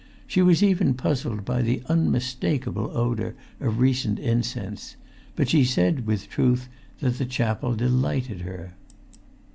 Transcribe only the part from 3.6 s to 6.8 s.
recent incense; but she said, with truth,